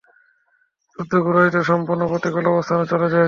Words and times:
যুদ্ধ 0.97 1.13
কুরাইশদের 1.23 1.63
সম্পূর্ণ 1.63 2.01
প্রতিকূল 2.07 2.45
অবস্থানে 2.47 2.83
চলে 2.91 3.07
যায়। 3.07 3.19